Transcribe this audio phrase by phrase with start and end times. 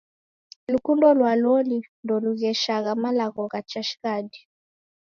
[0.71, 4.39] Lukundo lwa loli ndolugheshagha malagho gha cha shighadi.